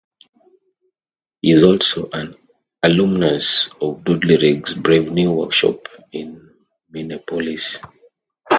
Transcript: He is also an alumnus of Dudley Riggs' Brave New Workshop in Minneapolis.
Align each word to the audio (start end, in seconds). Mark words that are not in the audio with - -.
He 1.43 1.51
is 1.51 1.63
also 1.63 2.09
an 2.09 2.35
alumnus 2.81 3.69
of 3.79 4.03
Dudley 4.03 4.37
Riggs' 4.37 4.73
Brave 4.73 5.11
New 5.11 5.31
Workshop 5.31 5.87
in 6.11 6.49
Minneapolis. 6.89 7.77